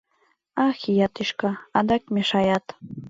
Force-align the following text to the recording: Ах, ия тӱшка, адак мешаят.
Ах, 0.67 0.77
ия 0.91 1.07
тӱшка, 1.15 1.51
адак 1.77 2.03
мешаят. 2.15 2.65